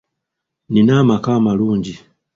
Nnina 0.69 0.93
amaka 1.03 1.29
amalungi. 1.39 1.95